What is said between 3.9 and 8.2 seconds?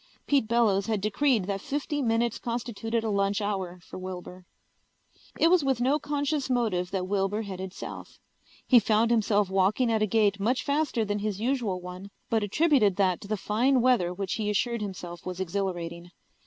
Wilbur. It was with no conscious motive that Wilbur headed south.